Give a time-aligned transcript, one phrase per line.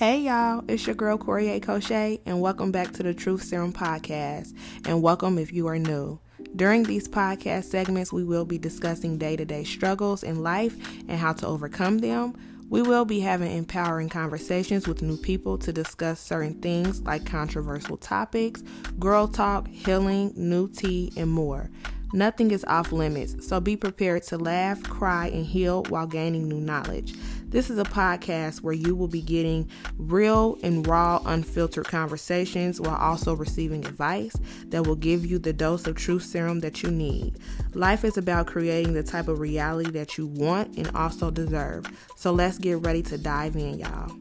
[0.00, 4.56] Hey y'all, it's your girl Corey Cochet, and welcome back to the Truth Serum Podcast.
[4.86, 6.18] And welcome if you are new.
[6.56, 10.74] During these podcast segments, we will be discussing day to day struggles in life
[11.06, 12.32] and how to overcome them.
[12.70, 17.98] We will be having empowering conversations with new people to discuss certain things like controversial
[17.98, 18.62] topics,
[18.98, 21.68] girl talk, healing, new tea, and more.
[22.12, 26.58] Nothing is off limits, so be prepared to laugh, cry, and heal while gaining new
[26.58, 27.14] knowledge.
[27.50, 29.68] This is a podcast where you will be getting
[29.98, 34.36] real and raw, unfiltered conversations while also receiving advice
[34.66, 37.40] that will give you the dose of truth serum that you need.
[37.74, 41.86] Life is about creating the type of reality that you want and also deserve.
[42.14, 44.12] So let's get ready to dive in, y'all.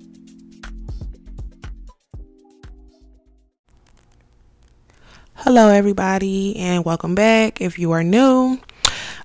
[5.36, 7.62] Hello, everybody, and welcome back.
[7.62, 8.60] If you are new,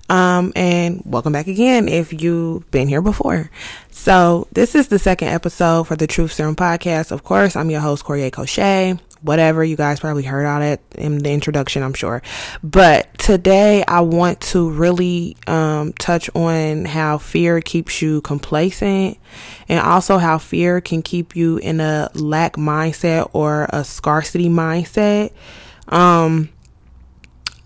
[0.09, 3.49] um, and welcome back again if you've been here before.
[3.89, 7.11] So, this is the second episode for the Truth Serum podcast.
[7.11, 8.99] Of course, I'm your host, Corey Cochet.
[9.21, 12.21] Whatever, you guys probably heard all that in the introduction, I'm sure.
[12.63, 19.17] But today, I want to really um, touch on how fear keeps you complacent
[19.67, 25.31] and also how fear can keep you in a lack mindset or a scarcity mindset.
[25.87, 26.49] Um,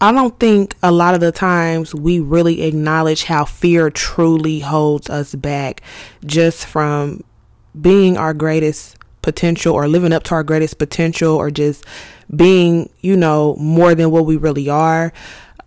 [0.02, 5.10] I don't think a lot of the times we really acknowledge how fear truly holds
[5.10, 5.82] us back
[6.26, 7.24] just from
[7.80, 11.86] being our greatest potential or living up to our greatest potential or just
[12.34, 15.12] being, you know, more than what we really are.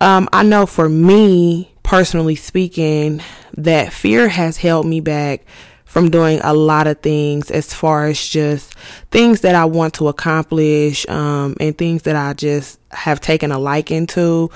[0.01, 3.21] Um, I know for me, personally speaking,
[3.55, 5.45] that fear has held me back
[5.85, 8.73] from doing a lot of things as far as just
[9.11, 13.59] things that I want to accomplish um, and things that I just have taken a
[13.59, 14.49] liking to.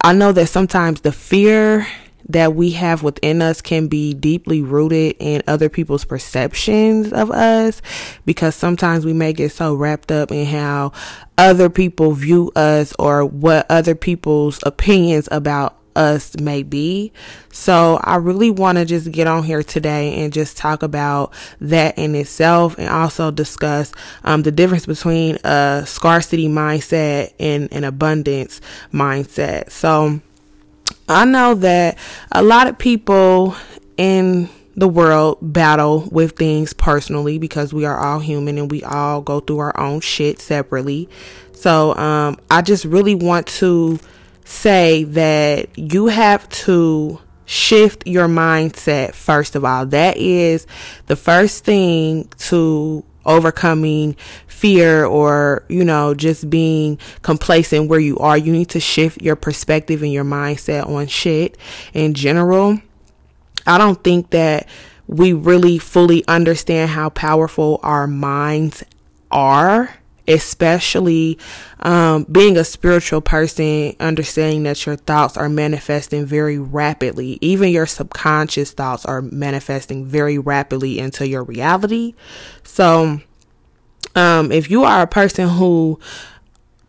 [0.00, 1.86] I know that sometimes the fear
[2.28, 7.80] that we have within us can be deeply rooted in other people's perceptions of us
[8.24, 10.92] because sometimes we may get so wrapped up in how
[11.38, 17.12] other people view us or what other people's opinions about us may be.
[17.50, 21.98] So I really want to just get on here today and just talk about that
[21.98, 23.92] in itself and also discuss
[24.24, 28.60] um, the difference between a scarcity mindset and an abundance
[28.92, 29.70] mindset.
[29.70, 30.20] So
[31.08, 31.98] I know that
[32.32, 33.56] a lot of people
[33.96, 39.22] in the world battle with things personally because we are all human and we all
[39.22, 41.08] go through our own shit separately.
[41.54, 43.98] So um, I just really want to
[44.46, 49.86] say that you have to shift your mindset first of all.
[49.86, 50.66] That is
[51.06, 54.14] the first thing to overcoming
[54.46, 58.38] fear or, you know, just being complacent where you are.
[58.38, 61.58] You need to shift your perspective and your mindset on shit
[61.92, 62.80] in general.
[63.66, 64.68] I don't think that
[65.08, 68.84] we really fully understand how powerful our minds
[69.30, 69.94] are
[70.28, 71.38] especially
[71.80, 77.38] um, being a spiritual person, understanding that your thoughts are manifesting very rapidly.
[77.40, 82.14] Even your subconscious thoughts are manifesting very rapidly into your reality.
[82.62, 83.20] So,
[84.14, 86.00] um, if you are a person who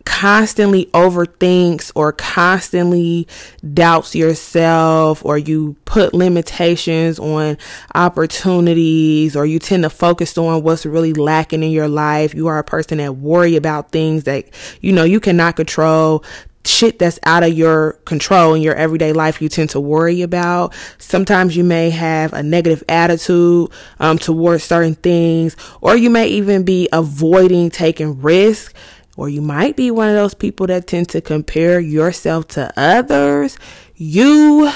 [0.08, 3.28] constantly overthinks or constantly
[3.74, 7.58] doubts yourself or you put limitations on
[7.94, 12.34] opportunities or you tend to focus on what's really lacking in your life.
[12.34, 14.46] You are a person that worry about things that,
[14.80, 16.24] you know, you cannot control
[16.64, 20.74] shit that's out of your control in your everyday life you tend to worry about.
[20.96, 23.70] Sometimes you may have a negative attitude
[24.00, 28.72] um, towards certain things, or you may even be avoiding taking risks
[29.18, 33.58] or you might be one of those people that tend to compare yourself to others,
[33.96, 34.70] you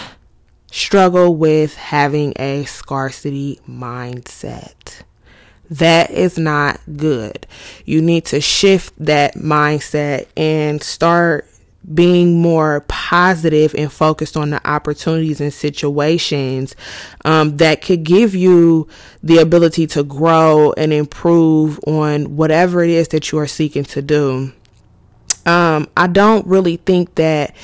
[0.72, 5.02] struggle with having a scarcity mindset.
[5.70, 7.46] That is not good.
[7.84, 11.46] You need to shift that mindset and start
[11.94, 16.76] being more positive and focused on the opportunities and situations
[17.24, 18.86] um, that could give you
[19.22, 24.00] the ability to grow and improve on whatever it is that you are seeking to
[24.00, 24.52] do.
[25.44, 27.54] Um, I don't really think that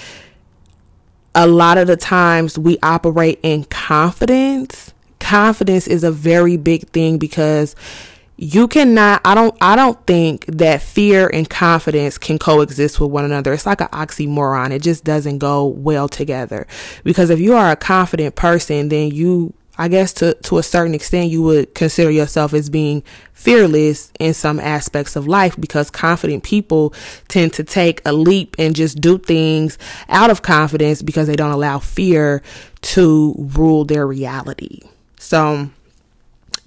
[1.35, 4.93] a lot of the times we operate in confidence.
[5.21, 7.77] Confidence is a very big thing because
[8.41, 13.25] you cannot i don't i don't think that fear and confidence can coexist with one
[13.25, 13.53] another.
[13.53, 14.71] It's like an oxymoron.
[14.71, 16.69] It just doesn't go well together.
[17.03, 20.95] Because if you are a confident person then you i guess to to a certain
[20.95, 23.03] extent you would consider yourself as being
[23.33, 26.95] fearless in some aspects of life because confident people
[27.27, 31.51] tend to take a leap and just do things out of confidence because they don't
[31.51, 32.41] allow fear
[32.83, 34.81] to rule their reality.
[35.19, 35.71] So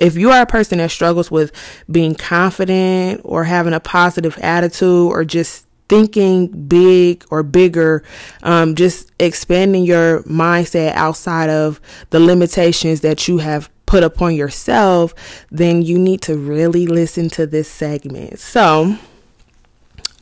[0.01, 1.51] if you are a person that struggles with
[1.89, 8.03] being confident or having a positive attitude or just thinking big or bigger,
[8.41, 15.13] um, just expanding your mindset outside of the limitations that you have put upon yourself,
[15.51, 18.39] then you need to really listen to this segment.
[18.39, 18.97] So,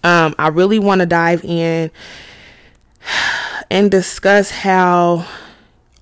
[0.04, 1.90] um, I really want to dive in
[3.72, 5.26] and discuss how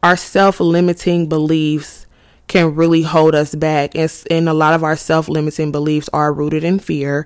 [0.02, 2.07] our self limiting beliefs
[2.48, 3.96] can really hold us back.
[3.96, 7.26] And, a lot of our self limiting beliefs are rooted in fear.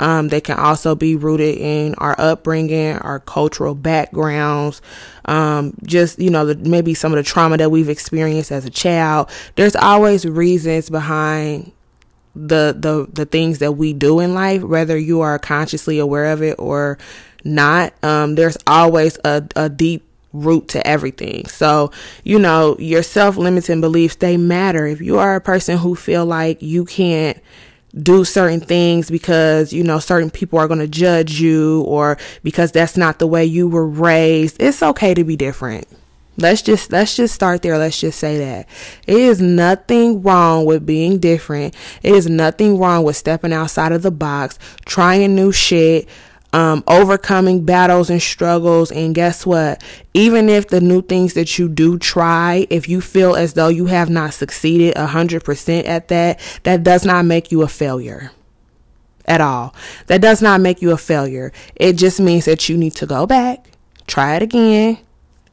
[0.00, 4.80] Um, they can also be rooted in our upbringing, our cultural backgrounds,
[5.26, 8.70] um, just, you know, the, maybe some of the trauma that we've experienced as a
[8.70, 9.30] child.
[9.56, 11.72] There's always reasons behind
[12.34, 16.42] the the the things that we do in life whether you are consciously aware of
[16.42, 16.96] it or
[17.44, 20.02] not um there's always a, a deep
[20.32, 21.46] root to everything.
[21.46, 21.90] So,
[22.24, 24.86] you know, your self-limiting beliefs, they matter.
[24.86, 27.38] If you are a person who feel like you can't
[28.00, 32.72] do certain things because, you know, certain people are going to judge you or because
[32.72, 35.86] that's not the way you were raised, it's okay to be different.
[36.38, 37.76] Let's just let's just start there.
[37.76, 38.66] Let's just say that.
[39.06, 41.74] It is nothing wrong with being different.
[42.02, 46.08] It is nothing wrong with stepping outside of the box, trying new shit,
[46.52, 48.90] um, overcoming battles and struggles.
[48.90, 49.82] And guess what?
[50.14, 53.86] Even if the new things that you do try, if you feel as though you
[53.86, 58.30] have not succeeded 100% at that, that does not make you a failure
[59.26, 59.74] at all.
[60.06, 61.52] That does not make you a failure.
[61.76, 63.66] It just means that you need to go back,
[64.06, 64.98] try it again,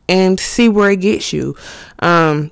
[0.07, 1.55] and see where it gets you.
[1.99, 2.51] Um,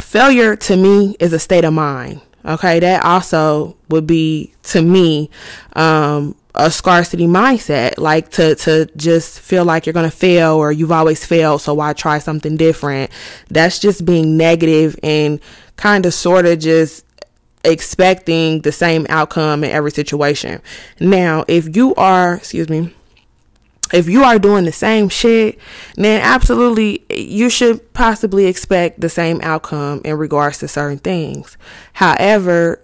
[0.00, 2.20] failure to me is a state of mind.
[2.44, 5.30] Okay, that also would be to me
[5.74, 10.92] um, a scarcity mindset, like to to just feel like you're gonna fail or you've
[10.92, 13.10] always failed, so why try something different?
[13.48, 15.40] That's just being negative and
[15.76, 17.06] kind of sort of just
[17.64, 20.60] expecting the same outcome in every situation.
[21.00, 22.94] Now, if you are, excuse me,
[23.92, 25.58] if you are doing the same shit,
[25.96, 31.56] then absolutely you should possibly expect the same outcome in regards to certain things.
[31.92, 32.80] However,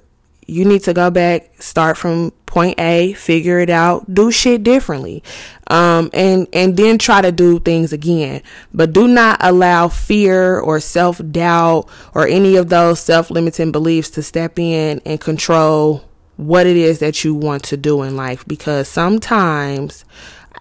[0.46, 5.22] you need to go back, start from point A, figure it out, do shit differently.
[5.70, 8.42] Um, and, and then try to do things again.
[8.74, 14.10] But do not allow fear or self doubt or any of those self limiting beliefs
[14.10, 16.04] to step in and control
[16.36, 20.04] what it is that you want to do in life because sometimes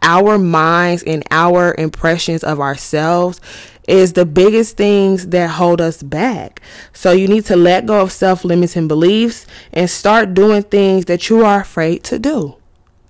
[0.02, 3.40] our minds and our impressions of ourselves
[3.88, 6.62] is the biggest things that hold us back.
[6.94, 11.30] So you need to let go of self limiting beliefs and start doing things that
[11.30, 12.58] you are afraid to do.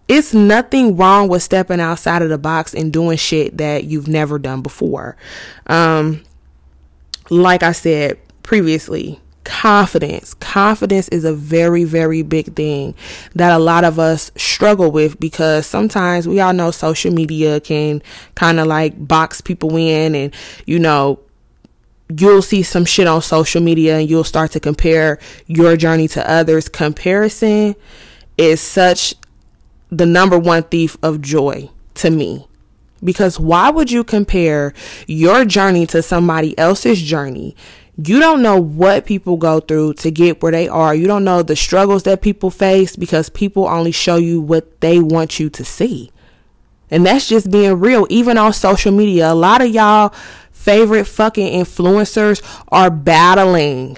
[0.07, 4.39] It's nothing wrong with stepping outside of the box and doing shit that you've never
[4.39, 5.17] done before.
[5.65, 6.23] Um,
[7.29, 10.33] like I said previously, confidence.
[10.33, 12.93] Confidence is a very, very big thing
[13.33, 18.03] that a lot of us struggle with because sometimes we all know social media can
[18.35, 20.35] kind of like box people in and,
[20.65, 21.21] you know,
[22.09, 26.29] you'll see some shit on social media and you'll start to compare your journey to
[26.29, 26.67] others.
[26.67, 27.73] Comparison
[28.37, 29.15] is such
[29.89, 32.45] the number one thief of joy to me.
[33.01, 34.73] Because why would you compare
[35.07, 37.55] your journey to somebody else's journey?
[38.03, 40.93] You don't know what people go through to get where they are.
[40.93, 44.99] You don't know the struggles that people face because people only show you what they
[44.99, 46.11] want you to see.
[46.91, 48.05] And that's just being real.
[48.09, 50.13] Even on social media, a lot of y'all
[50.51, 53.97] favorite fucking influencers are battling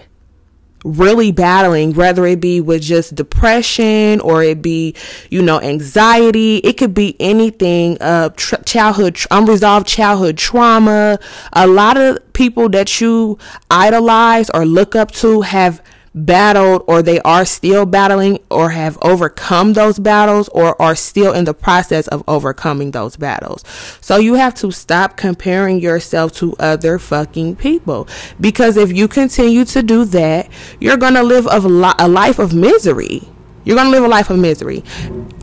[0.97, 4.95] really battling, whether it be with just depression or it be,
[5.29, 6.57] you know, anxiety.
[6.57, 11.19] It could be anything, uh, childhood, unresolved childhood trauma.
[11.53, 13.37] A lot of people that you
[13.69, 15.81] idolize or look up to have
[16.13, 21.45] battled or they are still battling or have overcome those battles or are still in
[21.45, 23.63] the process of overcoming those battles.
[24.01, 28.07] So you have to stop comparing yourself to other fucking people
[28.39, 30.49] because if you continue to do that,
[30.79, 33.21] you're going to live a, li- a life of misery.
[33.65, 34.83] You're going to live a life of misery.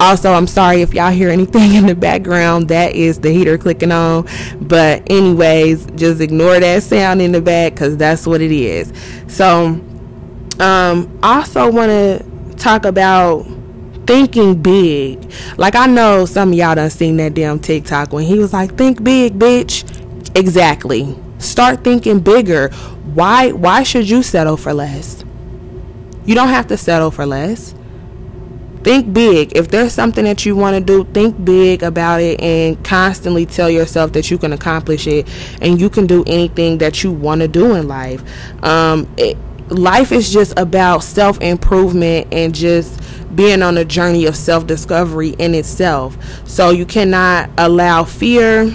[0.00, 2.68] Also, I'm sorry if y'all hear anything in the background.
[2.68, 4.26] That is the heater clicking on.
[4.60, 8.92] But, anyways, just ignore that sound in the back because that's what it is.
[9.28, 9.80] So,
[10.60, 13.46] um, also want to talk about
[14.06, 15.30] thinking big.
[15.56, 18.76] Like I know some of y'all done seen that damn TikTok when he was like,
[18.76, 19.84] "Think big, bitch."
[20.36, 21.16] Exactly.
[21.38, 22.70] Start thinking bigger.
[23.14, 23.52] Why?
[23.52, 25.24] Why should you settle for less?
[26.24, 27.74] You don't have to settle for less.
[28.82, 29.56] Think big.
[29.56, 33.68] If there's something that you want to do, think big about it and constantly tell
[33.68, 35.28] yourself that you can accomplish it
[35.60, 38.22] and you can do anything that you want to do in life.
[38.62, 39.36] Um, it,
[39.68, 43.00] life is just about self improvement and just
[43.34, 46.16] being on a journey of self discovery in itself.
[46.48, 48.72] So you cannot allow fear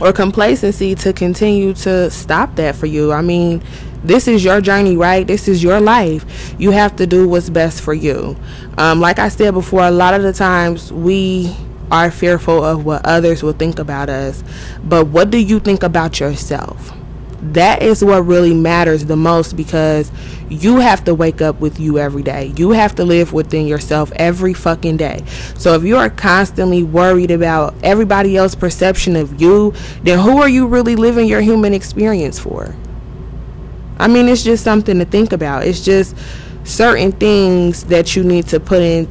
[0.00, 3.12] or complacency to continue to stop that for you.
[3.12, 3.62] I mean,
[4.04, 5.26] this is your journey, right?
[5.26, 6.54] This is your life.
[6.58, 8.36] You have to do what's best for you.
[8.78, 11.56] Um, like I said before, a lot of the times we
[11.90, 14.44] are fearful of what others will think about us.
[14.84, 16.95] But what do you think about yourself?
[17.40, 20.10] That is what really matters the most because
[20.48, 22.52] you have to wake up with you every day.
[22.56, 25.24] You have to live within yourself every fucking day.
[25.58, 30.48] So if you are constantly worried about everybody else's perception of you, then who are
[30.48, 32.74] you really living your human experience for?
[33.98, 35.66] I mean, it's just something to think about.
[35.66, 36.16] It's just
[36.64, 39.08] certain things that you need to put in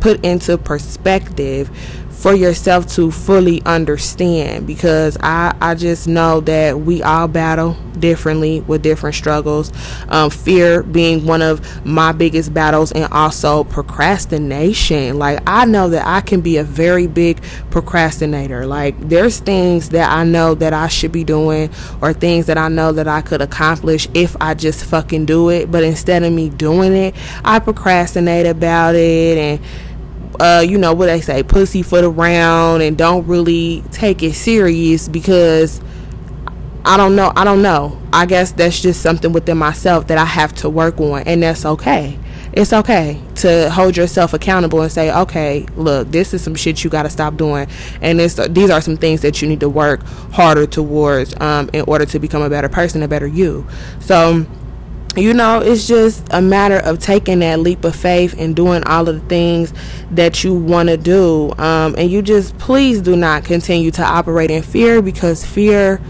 [0.00, 1.70] put into perspective
[2.18, 8.60] for yourself to fully understand because I, I just know that we all battle differently
[8.62, 9.72] with different struggles.
[10.08, 15.18] Um, fear being one of my biggest battles, and also procrastination.
[15.18, 18.66] Like, I know that I can be a very big procrastinator.
[18.66, 21.70] Like, there's things that I know that I should be doing,
[22.00, 25.70] or things that I know that I could accomplish if I just fucking do it.
[25.70, 29.60] But instead of me doing it, I procrastinate about it and
[30.40, 35.80] uh, you know what they say, pussyfoot around and don't really take it serious because
[36.84, 37.32] I don't know.
[37.36, 38.00] I don't know.
[38.12, 41.66] I guess that's just something within myself that I have to work on, and that's
[41.66, 42.18] okay.
[42.52, 46.88] It's okay to hold yourself accountable and say, okay, look, this is some shit you
[46.88, 47.68] got to stop doing,
[48.00, 51.84] and this these are some things that you need to work harder towards um, in
[51.86, 53.66] order to become a better person, a better you.
[54.00, 54.46] So
[55.20, 59.08] you know, it's just a matter of taking that leap of faith and doing all
[59.08, 59.72] of the things
[60.10, 61.52] that you want to do.
[61.58, 66.00] Um, and you just please do not continue to operate in fear because fear,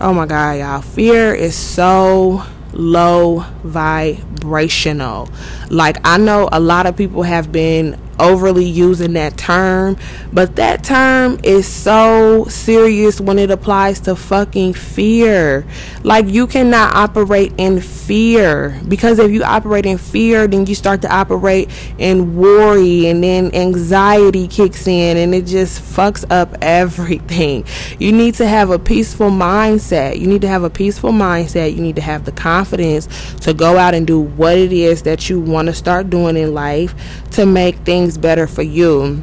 [0.00, 5.28] oh my God, y'all, fear is so low vibrational.
[5.70, 9.96] Like, I know a lot of people have been overly using that term,
[10.32, 15.66] but that term is so serious when it applies to fucking fear.
[16.04, 21.02] Like, you cannot operate in fear because if you operate in fear, then you start
[21.02, 27.64] to operate in worry, and then anxiety kicks in, and it just fucks up everything.
[27.98, 30.18] You need to have a peaceful mindset.
[30.18, 31.74] You need to have a peaceful mindset.
[31.74, 33.08] You need to have the confidence
[33.40, 36.54] to go out and do what it is that you want to start doing in
[36.54, 36.94] life
[37.32, 39.22] to make things things better for you.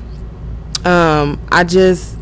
[0.85, 2.17] Um, I just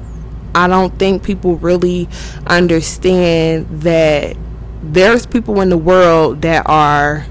[0.53, 2.07] I don't think people really
[2.47, 4.37] understand that
[4.81, 7.25] there's people in the world that are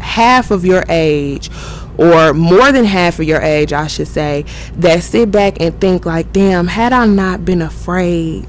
[0.00, 1.50] half of your age
[1.96, 4.44] or more than half of your age, I should say,
[4.76, 8.46] that sit back and think like, damn, had I not been afraid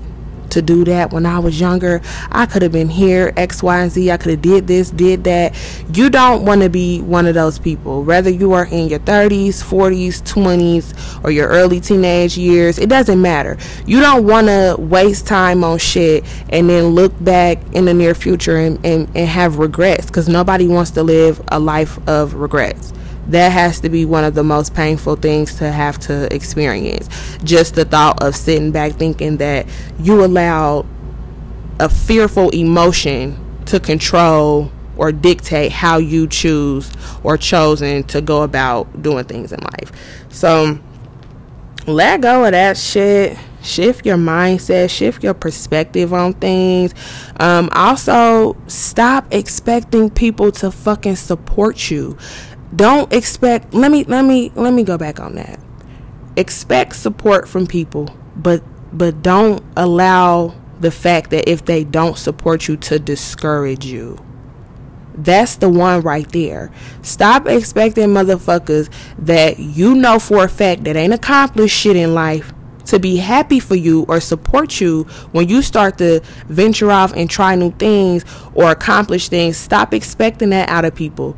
[0.56, 2.02] to do that when I was younger.
[2.32, 4.12] I could have been here, X, Y, and Z.
[4.12, 5.56] I could have did this, did that.
[5.94, 8.04] You don't want to be one of those people.
[8.04, 13.22] Whether you are in your 30s, 40s, 20s, or your early teenage years, it doesn't
[13.22, 13.58] matter.
[13.86, 18.16] You don't want to waste time on shit and then look back in the near
[18.16, 22.94] future and, and, and have regrets because nobody wants to live a life of regrets
[23.27, 27.10] that has to be one of the most painful things to have to experience.
[27.44, 29.67] Just the thought of sitting back thinking that
[30.00, 30.86] you allowed
[31.79, 36.91] a fearful emotion to control or dictate how you choose
[37.24, 39.91] or chosen to go about doing things in life.
[40.29, 40.79] So
[41.88, 43.38] let go of that shit.
[43.62, 46.94] Shift your mindset, shift your perspective on things.
[47.39, 52.15] Um, also, stop expecting people to fucking support you
[52.75, 55.60] don't expect let me let me let me go back on that
[56.36, 62.67] expect support from people but but don't allow the fact that if they don't support
[62.67, 64.17] you to discourage you
[65.17, 66.72] that's the one right there.
[67.01, 68.89] Stop expecting motherfuckers
[69.20, 72.53] that you know for a fact that ain't accomplished shit in life
[72.88, 77.29] to be happy for you or support you when you start to venture off and
[77.29, 79.58] try new things or accomplish things.
[79.58, 81.38] Stop expecting that out of people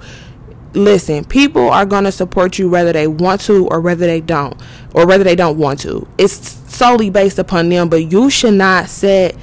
[0.74, 4.60] listen, people are going to support you whether they want to or whether they don't,
[4.94, 6.08] or whether they don't want to.
[6.18, 6.36] It's
[6.74, 9.36] solely based upon them, but you should not set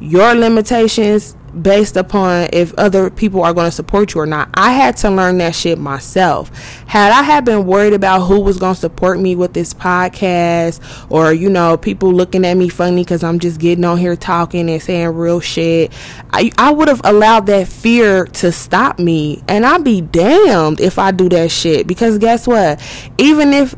[0.00, 4.48] your limitations based upon if other people are going to support you or not.
[4.54, 6.50] I had to learn that shit myself.
[6.86, 10.80] Had I had been worried about who was going to support me with this podcast
[11.10, 14.70] or you know people looking at me funny cuz I'm just getting on here talking
[14.70, 15.92] and saying real shit,
[16.32, 20.98] I I would have allowed that fear to stop me and I'd be damned if
[20.98, 22.80] I do that shit because guess what?
[23.18, 23.74] Even if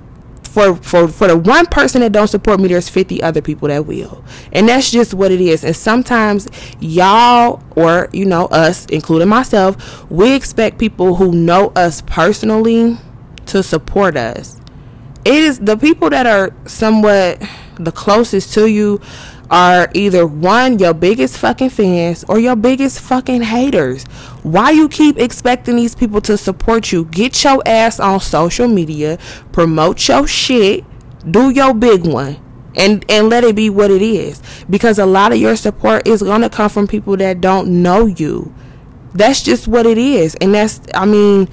[0.54, 3.86] for for for the one person that don't support me there's 50 other people that
[3.86, 4.24] will.
[4.52, 5.64] And that's just what it is.
[5.64, 12.02] And sometimes y'all or you know us including myself we expect people who know us
[12.02, 12.96] personally
[13.46, 14.60] to support us.
[15.24, 17.42] It is the people that are somewhat
[17.76, 19.00] the closest to you
[19.50, 24.04] are either one your biggest fucking fans or your biggest fucking haters.
[24.42, 27.04] Why you keep expecting these people to support you?
[27.06, 29.18] Get your ass on social media,
[29.52, 30.84] promote your shit,
[31.30, 32.40] do your big one.
[32.76, 36.22] And, and let it be what it is because a lot of your support is
[36.22, 38.52] going to come from people that don't know you
[39.14, 41.48] that's just what it is and that's i mean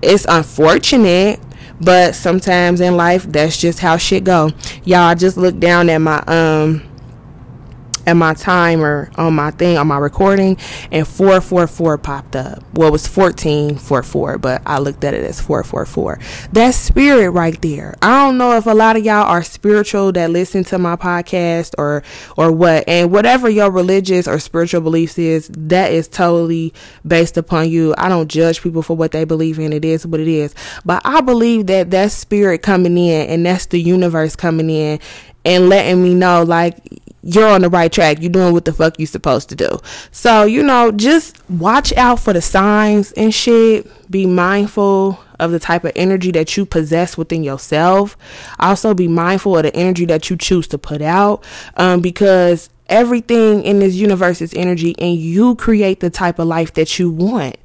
[0.00, 1.38] it's unfortunate
[1.80, 4.50] but sometimes in life that's just how shit go
[4.84, 6.82] y'all I just look down at my um
[8.06, 10.56] at my timer on my thing on my recording
[10.90, 12.62] and 444 popped up.
[12.74, 16.18] Well it was 1444 but i looked at it as 444
[16.52, 17.94] that's spirit right there.
[18.02, 21.74] I don't know if a lot of y'all are spiritual that listen to my podcast
[21.78, 22.02] or
[22.36, 26.74] or what and whatever your religious or spiritual beliefs is that is totally
[27.06, 27.94] based upon you.
[27.96, 29.72] I don't judge people for what they believe in.
[29.72, 30.54] It is what it is.
[30.84, 34.98] But i believe that that spirit coming in and that's the universe coming in
[35.44, 36.76] and letting me know like
[37.22, 38.20] you're on the right track.
[38.20, 39.78] You're doing what the fuck you're supposed to do.
[40.10, 43.88] So, you know, just watch out for the signs and shit.
[44.10, 48.16] Be mindful of the type of energy that you possess within yourself.
[48.58, 51.44] Also be mindful of the energy that you choose to put out.
[51.76, 56.74] Um, because everything in this universe is energy and you create the type of life
[56.74, 57.56] that you want.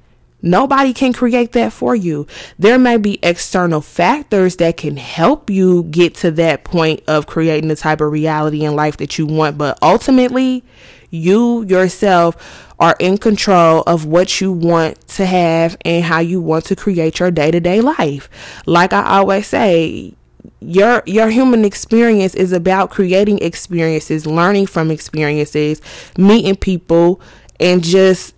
[0.41, 2.27] Nobody can create that for you.
[2.60, 7.70] There may be external factors that can help you get to that point of creating
[7.70, 10.63] the type of reality in life that you want, but ultimately,
[11.10, 16.65] you yourself are in control of what you want to have and how you want
[16.65, 18.29] to create your day-to-day life.
[18.65, 20.13] Like I always say,
[20.60, 25.82] your your human experience is about creating experiences, learning from experiences,
[26.17, 27.22] meeting people
[27.60, 28.36] and just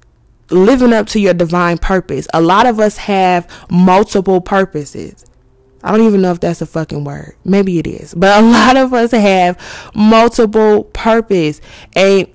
[0.51, 2.27] living up to your divine purpose.
[2.33, 5.25] A lot of us have multiple purposes.
[5.83, 7.35] I don't even know if that's a fucking word.
[7.45, 8.13] Maybe it is.
[8.13, 9.57] But a lot of us have
[9.95, 11.61] multiple purpose.
[11.95, 12.27] And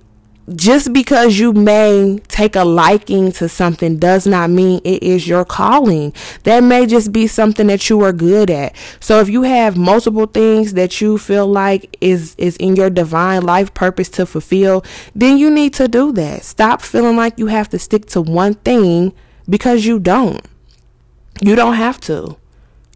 [0.53, 5.45] just because you may take a liking to something does not mean it is your
[5.45, 6.13] calling.
[6.43, 8.77] That may just be something that you are good at.
[9.01, 13.43] So if you have multiple things that you feel like is is in your divine
[13.43, 16.45] life purpose to fulfill, then you need to do that.
[16.45, 19.15] Stop feeling like you have to stick to one thing
[19.49, 20.45] because you don't.
[21.41, 22.37] You don't have to.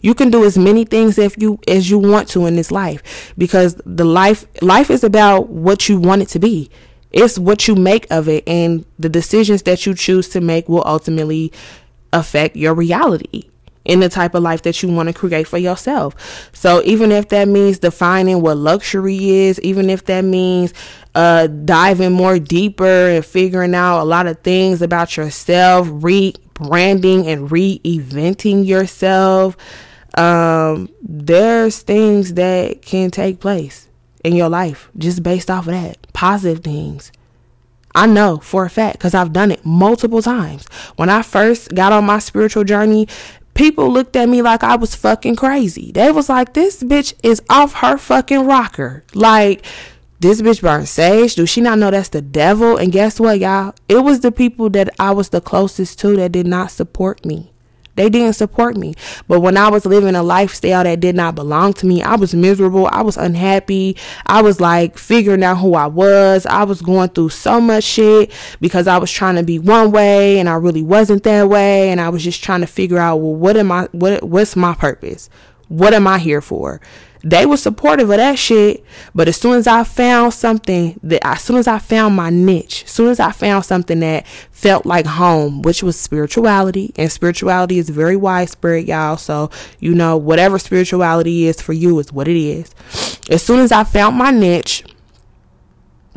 [0.01, 3.33] You can do as many things if you as you want to in this life
[3.37, 6.71] because the life life is about what you want it to be.
[7.11, 10.85] It's what you make of it, and the decisions that you choose to make will
[10.85, 11.53] ultimately
[12.13, 13.51] affect your reality
[13.85, 16.51] in the type of life that you want to create for yourself.
[16.53, 20.75] So even if that means defining what luxury is, even if that means
[21.15, 27.51] uh, diving more deeper and figuring out a lot of things about yourself, rebranding and
[27.51, 29.57] re-eventing yourself,
[30.19, 33.89] um, there's things that can take place
[34.23, 35.97] in your life just based off of that.
[36.19, 37.13] Positive things.
[37.95, 40.67] I know for a fact because I've done it multiple times.
[40.97, 43.07] When I first got on my spiritual journey,
[43.55, 45.93] people looked at me like I was fucking crazy.
[45.93, 49.05] They was like, this bitch is off her fucking rocker.
[49.15, 49.65] Like,
[50.19, 51.37] this bitch burns sage.
[51.37, 52.77] Do she not know that's the devil?
[52.77, 53.77] And guess what, y'all?
[53.89, 57.53] It was the people that I was the closest to that did not support me.
[57.99, 58.95] They didn't support me.
[59.27, 62.33] But when I was living a lifestyle that did not belong to me, I was
[62.33, 62.89] miserable.
[62.93, 63.97] I was unhappy.
[64.25, 66.47] I was like figuring out who I was.
[66.47, 70.39] I was going through so much shit because I was trying to be one way
[70.39, 71.91] and I really wasn't that way.
[71.91, 74.75] And I was just trying to figure out, well, what am I, what, what's my
[74.75, 75.29] purpose?
[75.67, 76.81] What am I here for?
[77.23, 78.85] They were supportive of that shit.
[79.15, 82.85] But as soon as I found something that, as soon as I found my niche,
[82.85, 87.79] as soon as I found something that felt like home, which was spirituality, and spirituality
[87.79, 89.17] is very widespread, y'all.
[89.17, 89.51] So,
[89.81, 92.75] you know, whatever spirituality is for you is what it is.
[93.31, 94.85] As soon as I found my niche,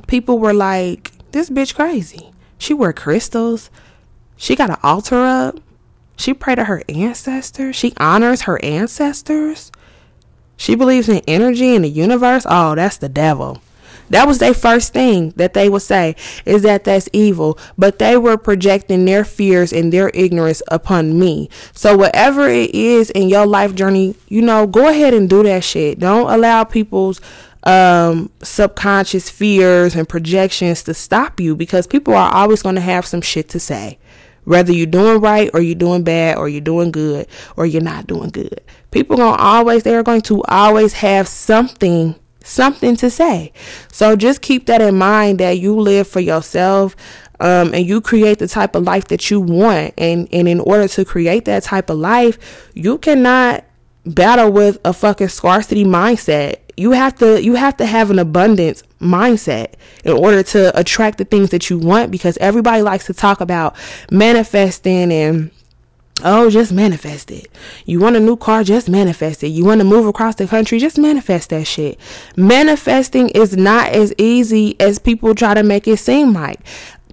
[0.07, 2.31] people were like, this bitch crazy.
[2.57, 3.69] She wear crystals.
[4.37, 5.59] She got an altar up.
[6.15, 7.75] She pray to her ancestors.
[7.75, 9.71] She honors her ancestors.
[10.61, 12.45] She believes in energy and the universe.
[12.47, 13.63] Oh, that's the devil.
[14.11, 18.15] That was their first thing that they would say is that that's evil, but they
[18.15, 21.49] were projecting their fears and their ignorance upon me.
[21.73, 25.63] So whatever it is in your life journey, you know, go ahead and do that
[25.63, 25.97] shit.
[25.97, 27.19] Don't allow people's
[27.63, 33.07] um, subconscious fears and projections to stop you because people are always going to have
[33.07, 33.97] some shit to say
[34.43, 37.27] Whether you're doing right or you're doing bad or you're doing good
[37.57, 38.61] or you're not doing good.
[38.91, 43.53] People going to always, they're going to always have something, something to say.
[43.91, 46.95] So just keep that in mind that you live for yourself.
[47.39, 49.95] Um, and you create the type of life that you want.
[49.97, 53.65] And, and in order to create that type of life, you cannot
[54.05, 56.57] battle with a fucking scarcity mindset.
[56.81, 61.25] You have to you have to have an abundance mindset in order to attract the
[61.25, 63.75] things that you want because everybody likes to talk about
[64.09, 65.51] manifesting and
[66.23, 67.47] Oh, just manifest it.
[67.85, 69.47] You want a new car, just manifest it.
[69.47, 71.99] You want to move across the country, just manifest that shit.
[72.35, 76.59] Manifesting is not as easy as people try to make it seem like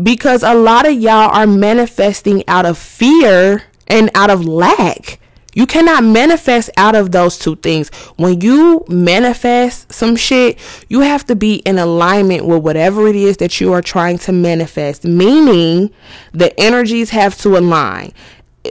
[0.03, 5.21] because a lot of y'all are manifesting out of fear and out of lack.
[5.55, 7.89] You cannot manifest out of those two things.
[8.17, 10.59] When you manifest some shit,
[10.89, 14.33] you have to be in alignment with whatever it is that you are trying to
[14.33, 15.91] manifest, meaning
[16.33, 18.13] the energies have to align.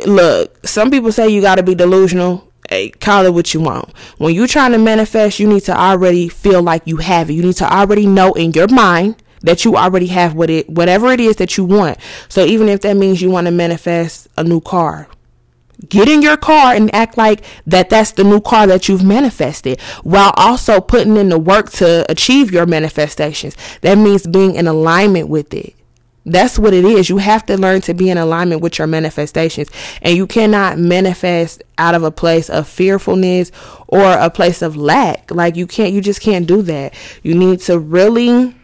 [0.05, 2.51] Look, some people say you got to be delusional.
[2.69, 3.91] Hey, call it what you want.
[4.17, 7.33] When you're trying to manifest, you need to already feel like you have it.
[7.33, 11.11] You need to already know in your mind that you already have what it whatever
[11.11, 11.97] it is that you want.
[12.27, 15.07] So even if that means you want to manifest a new car,
[15.89, 19.79] Get in your car and act like that that's the new car that you've manifested
[20.03, 23.55] while also putting in the work to achieve your manifestations.
[23.81, 25.75] That means being in alignment with it.
[26.25, 27.09] That's what it is.
[27.09, 29.69] You have to learn to be in alignment with your manifestations.
[30.01, 33.51] And you cannot manifest out of a place of fearfulness
[33.87, 35.31] or a place of lack.
[35.31, 36.95] Like you can't, you just can't do that.
[37.23, 38.55] You need to really,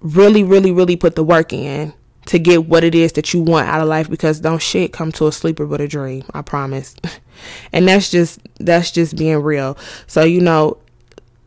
[0.00, 1.92] really, really, really put the work in
[2.28, 5.10] to get what it is that you want out of life because don't shit come
[5.12, 6.24] to a sleeper but a dream.
[6.34, 6.94] I promise.
[7.72, 9.76] and that's just that's just being real.
[10.06, 10.76] So you know,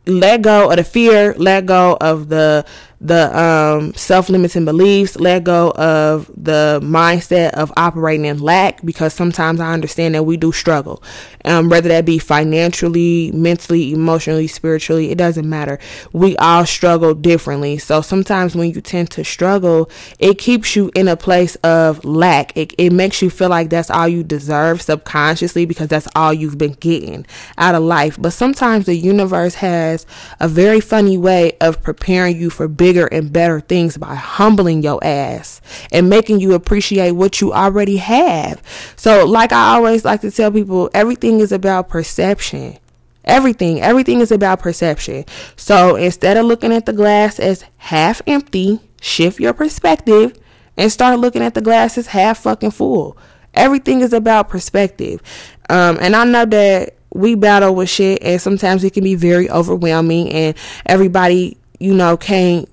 [0.07, 2.65] let go of the fear, let go of the
[3.01, 9.59] the um, self-limiting beliefs, let go of the mindset of operating in lack because sometimes
[9.59, 11.01] I understand that we do struggle.
[11.43, 15.79] Um, whether that be financially, mentally, emotionally, spiritually, it doesn't matter.
[16.13, 17.79] We all struggle differently.
[17.79, 22.55] So sometimes when you tend to struggle, it keeps you in a place of lack.
[22.55, 26.59] It, it makes you feel like that's all you deserve subconsciously because that's all you've
[26.59, 27.25] been getting
[27.57, 28.17] out of life.
[28.21, 30.05] But sometimes the universe has
[30.39, 34.83] a very funny way of preparing you for big bigger and better things by humbling
[34.83, 35.61] your ass
[35.93, 38.61] and making you appreciate what you already have.
[38.97, 42.77] So, like I always like to tell people, everything is about perception.
[43.23, 45.23] Everything, everything is about perception.
[45.55, 50.37] So, instead of looking at the glass as half empty, shift your perspective
[50.75, 53.17] and start looking at the glass as half fucking full.
[53.53, 55.21] Everything is about perspective.
[55.69, 59.49] Um, and I know that we battle with shit and sometimes it can be very
[59.49, 62.67] overwhelming and everybody, you know, can't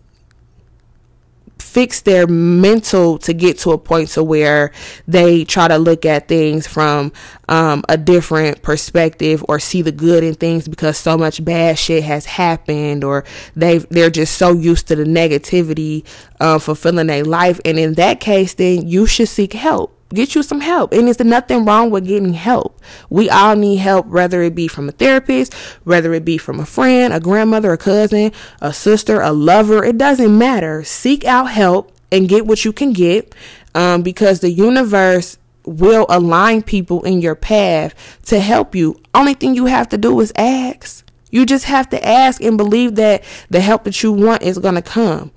[1.69, 4.73] fix their mental to get to a point to where
[5.07, 7.13] they try to look at things from
[7.49, 12.03] um, a different perspective or see the good in things because so much bad shit
[12.05, 16.05] has happened or they they're just so used to the negativity
[16.41, 17.61] uh, fulfilling their life.
[17.65, 20.93] And in that case then you should seek help get you some help.
[20.93, 22.81] And there's nothing wrong with getting help.
[23.11, 26.67] We all need help, whether it be from a therapist, whether it be from a
[26.67, 29.85] friend, a grandmother, a cousin, a sister, a lover.
[29.85, 30.85] It doesn't matter.
[30.85, 33.35] Seek out help and get what you can get
[33.75, 37.95] um, because the universe will align people in your path
[38.25, 39.01] to help you.
[39.15, 41.05] Only thing you have to do is ask.
[41.31, 44.77] You just have to ask and believe that the help that you want is going
[44.77, 45.31] to come.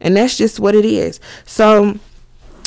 [0.00, 1.20] And that's just what it is.
[1.44, 1.98] So,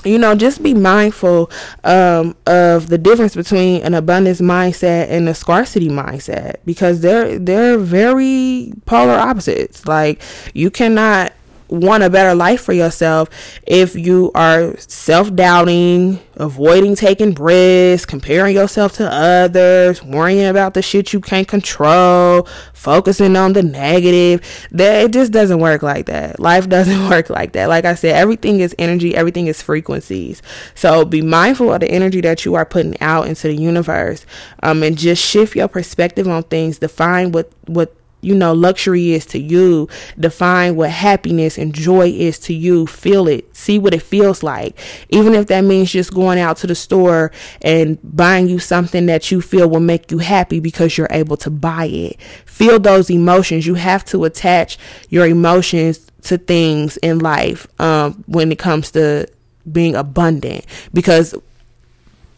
[0.06, 1.52] you know, just be mindful
[1.84, 7.78] um, of the difference between an abundance mindset and a scarcity mindset because they're they're
[7.78, 9.86] very polar opposites.
[9.86, 10.22] Like
[10.54, 11.34] you cannot
[11.70, 13.30] want a better life for yourself
[13.68, 21.14] if you are self-doubting avoiding taking risks comparing yourself to others worrying about the shit
[21.14, 26.40] you can't control focusing on the negative that it just doesn't work like that.
[26.40, 27.68] Life doesn't work like that.
[27.68, 30.42] Like i said everything is energy everything is frequencies.
[30.76, 34.26] So be mindful of the energy that you are putting out into the universe
[34.64, 36.80] um, and just shift your perspective on things.
[36.80, 39.88] Define what what you know luxury is to you
[40.20, 44.78] define what happiness and joy is to you feel it see what it feels like.
[45.10, 49.32] Even if that means just going out to the store and buying you something that
[49.32, 52.20] you feel will make you happy because you're able to buy it.
[52.46, 53.68] Feel those emotions.
[53.68, 54.78] You have to attach
[55.10, 59.28] your emotions to things in life um, when it comes to
[59.72, 61.36] being abundant because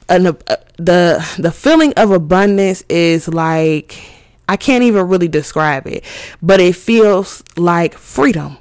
[0.09, 0.33] an, uh,
[0.77, 4.03] the the feeling of abundance is like
[4.51, 6.03] I can't even really describe it,
[6.41, 8.57] but it feels like freedom.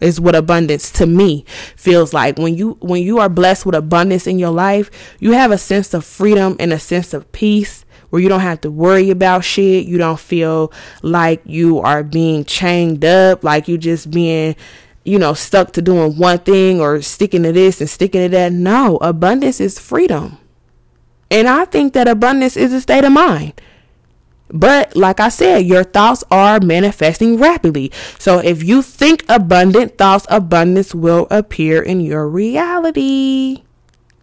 [0.00, 1.44] is what abundance to me
[1.76, 2.38] feels like.
[2.38, 5.92] When you when you are blessed with abundance in your life you have a sense
[5.92, 9.84] of freedom and a sense of peace where you don't have to worry about shit.
[9.84, 14.56] You don't feel like you are being chained up like you just being
[15.04, 18.50] you know stuck to doing one thing or sticking to this and sticking to that.
[18.54, 20.38] No abundance is freedom.
[21.30, 23.60] And i think that abundance is a state of mind
[24.50, 27.92] but like I said, your thoughts are manifesting rapidly.
[28.18, 33.62] So if you think abundant thoughts, abundance will appear in your reality.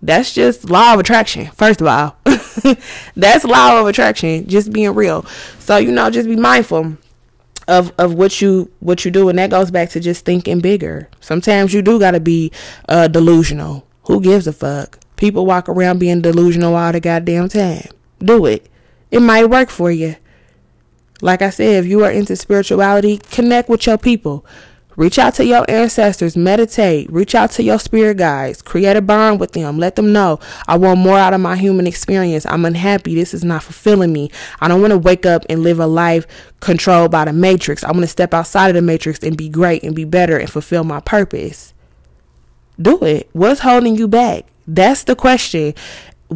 [0.02, 1.48] That's just law of attraction.
[1.52, 2.16] First of all,
[3.16, 4.48] that's law of attraction.
[4.48, 5.26] Just being real.
[5.60, 6.98] So you know, just be mindful
[7.68, 11.10] of of what you what you do, and that goes back to just thinking bigger.
[11.22, 12.52] Sometimes you do gotta be
[12.90, 13.88] uh, delusional.
[14.04, 15.00] Who gives a fuck?
[15.16, 17.88] People walk around being delusional all the goddamn time.
[18.20, 18.70] Do it
[19.16, 20.18] it might work for you.
[21.22, 24.46] Like I said, if you are into spirituality, connect with your people.
[24.98, 29.40] Reach out to your ancestors, meditate, reach out to your spirit guides, create a bond
[29.40, 29.78] with them.
[29.78, 32.46] Let them know I want more out of my human experience.
[32.46, 33.16] I'm unhappy.
[33.16, 34.32] This is not fulfilling me.
[34.60, 36.28] I don't want to wake up and live a life
[36.60, 37.86] controlled by the matrix.
[37.86, 40.50] I want to step outside of the matrix and be great and be better and
[40.50, 41.74] fulfill my purpose.
[42.82, 43.30] Do it.
[43.32, 44.46] What's holding you back?
[44.68, 45.74] That's the question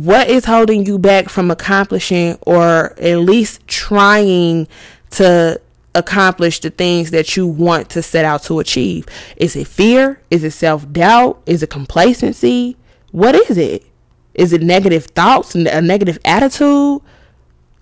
[0.05, 4.65] what is holding you back from accomplishing or at least trying
[5.09, 5.59] to
[5.93, 9.05] accomplish the things that you want to set out to achieve?
[9.35, 10.21] Is it fear?
[10.31, 11.41] Is it self doubt?
[11.45, 12.77] Is it complacency?
[13.11, 13.83] What is it?
[14.35, 17.01] Is it negative thoughts and a negative attitude?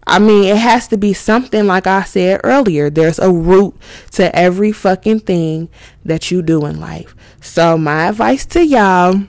[0.07, 2.89] I mean, it has to be something like I said earlier.
[2.89, 3.75] There's a root
[4.13, 5.69] to every fucking thing
[6.03, 7.13] that you do in life.
[7.41, 9.21] So, my advice to y'all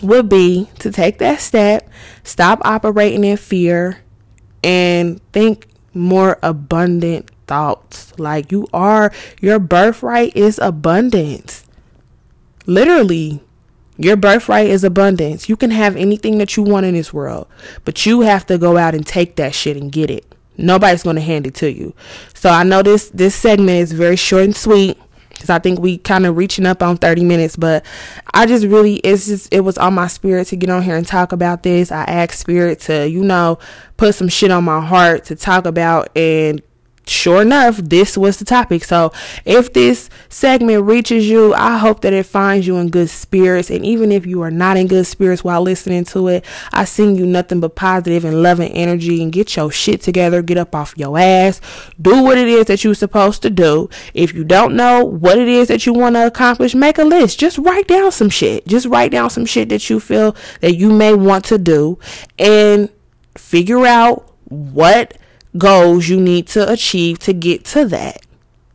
[0.00, 1.88] would be to take that step,
[2.24, 3.98] stop operating in fear,
[4.64, 8.18] and think more abundant thoughts.
[8.18, 11.66] Like you are, your birthright is abundance.
[12.66, 13.42] Literally,
[13.98, 15.48] your birthright is abundance.
[15.48, 17.46] You can have anything that you want in this world,
[17.84, 20.24] but you have to go out and take that shit and get it.
[20.56, 21.94] Nobody's going to hand it to you.
[22.34, 24.98] So I know this this segment is very short and sweet
[25.42, 27.56] because I think we kind of reaching up on 30 minutes.
[27.56, 27.84] But
[28.32, 31.04] I just really, it's just, it was on my spirit to get on here and
[31.04, 31.90] talk about this.
[31.90, 33.58] I asked Spirit to, you know,
[33.96, 36.62] put some shit on my heart to talk about and
[37.06, 38.84] sure enough, this was the topic.
[38.84, 39.12] So
[39.44, 43.70] if this segment reaches you, I hope that it finds you in good spirits.
[43.70, 47.18] And even if you are not in good spirits while listening to it, I send
[47.18, 50.42] you nothing but positive and loving energy and get your shit together.
[50.42, 51.60] Get up off your ass.
[52.00, 53.88] Do what it is that you're supposed to do.
[54.14, 57.38] If you don't know what it is that you want to accomplish, make a list.
[57.38, 58.66] Just write down some shit.
[58.66, 61.98] Just write down some shit that you feel that you may want to do
[62.38, 62.88] and
[63.36, 65.16] figure out what
[65.56, 68.24] goals you need to achieve to get to that.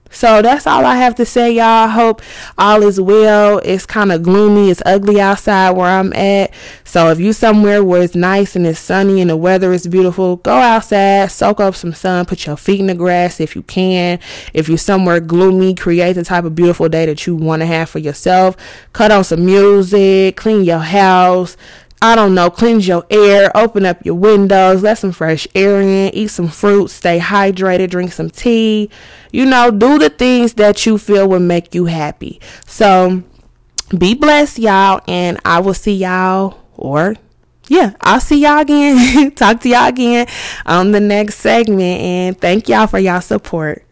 [0.09, 1.87] So that's all I have to say, y'all.
[1.87, 2.21] Hope
[2.57, 3.59] all is well.
[3.59, 4.69] It's kind of gloomy.
[4.69, 6.53] It's ugly outside where I'm at.
[6.85, 10.37] So if you somewhere where it's nice and it's sunny and the weather is beautiful,
[10.37, 14.19] go outside, soak up some sun, put your feet in the grass if you can.
[14.53, 17.89] If you're somewhere gloomy, create the type of beautiful day that you want to have
[17.89, 18.55] for yourself.
[18.93, 21.57] Cut on some music, clean your house,
[22.01, 26.13] I don't know, cleanse your air, open up your windows, let some fresh air in,
[26.13, 28.91] eat some fruit, stay hydrated, drink some tea.
[29.31, 32.39] You know, do the things that you feel will make you happy.
[32.67, 33.23] So
[33.97, 37.15] be blessed, y'all, and I will see y'all or
[37.67, 39.31] yeah, I'll see y'all again.
[39.35, 40.27] Talk to y'all again
[40.65, 43.86] on the next segment and thank y'all for y'all support.